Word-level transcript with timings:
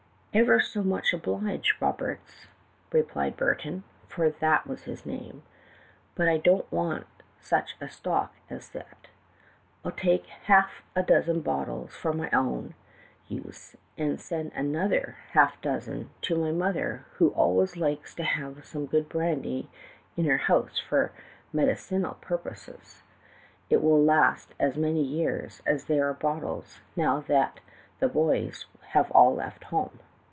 "'Ever 0.33 0.61
so 0.61 0.81
much 0.81 1.11
obliged, 1.11 1.73
Roberts,' 1.81 2.47
replied 2.93 3.35
Burton, 3.35 3.83
for 4.07 4.29
that 4.29 4.65
was 4.65 4.83
his 4.83 5.05
name; 5.05 5.43
'but 6.15 6.29
I 6.29 6.37
don't 6.37 6.71
want 6.71 7.05
such 7.41 7.75
a 7.81 7.89
stock 7.89 8.33
as 8.49 8.69
that. 8.69 9.07
I'll 9.83 9.91
take 9.91 10.27
half 10.27 10.83
a 10.95 11.03
dozen 11.03 11.41
bottles 11.41 11.93
for 11.97 12.13
my 12.13 12.29
own 12.31 12.75
use 13.27 13.75
and 13.97 14.21
send 14.21 14.53
another 14.55 15.17
half 15.31 15.59
dozen 15.61 16.09
to 16.21 16.37
my 16.37 16.53
mother, 16.53 17.07
who 17.15 17.31
always 17.31 17.75
likes 17.75 18.15
to 18.15 18.23
have 18.23 18.65
some 18.65 18.85
good 18.85 19.09
brandy 19.09 19.69
in 20.15 20.27
the 20.27 20.37
house 20.37 20.79
for 20.79 21.11
"medicinal 21.51 22.13
purposes." 22.21 23.03
It 23.69 23.83
will 23.83 24.01
last 24.01 24.55
as 24.61 24.77
many 24.77 25.03
years 25.03 25.61
as 25.65 25.87
there 25.87 26.07
are 26.09 26.13
bottles, 26.13 26.79
now 26.95 27.19
that 27.27 27.59
the 27.99 28.07
boys 28.07 28.65
have 28.93 29.11
all 29.11 29.35
left 29.35 29.65
home. 29.65 29.99